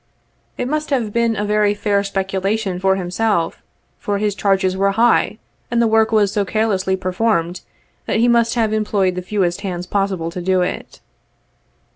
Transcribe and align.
It 0.57 0.67
must 0.67 0.89
have 0.89 1.13
been 1.13 1.35
a 1.35 1.45
very 1.45 1.75
fair 1.75 2.01
specu 2.01 2.41
lation 2.41 2.81
for 2.81 2.95
him, 2.95 3.11
for 3.99 4.17
his 4.17 4.33
charges 4.33 4.75
were 4.75 4.93
high, 4.93 5.37
and 5.69 5.79
the 5.79 5.85
work 5.85 6.11
was 6.11 6.31
so 6.33 6.43
carelessly 6.43 6.95
performed, 6.95 7.61
that 8.07 8.17
he 8.17 8.27
must 8.27 8.55
have 8.55 8.73
employed 8.73 9.13
the 9.13 9.21
fewest 9.21 9.61
hands 9.61 9.85
possible 9.85 10.31
to 10.31 10.41
do 10.41 10.61
it. 10.63 11.01